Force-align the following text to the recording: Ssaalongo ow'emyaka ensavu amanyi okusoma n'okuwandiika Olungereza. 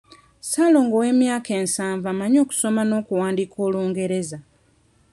Ssaalongo 0.41 0.95
ow'emyaka 0.99 1.51
ensavu 1.61 2.05
amanyi 2.13 2.37
okusoma 2.43 2.81
n'okuwandiika 2.85 3.55
Olungereza. 3.67 4.39